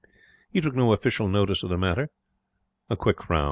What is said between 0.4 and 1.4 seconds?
He took no official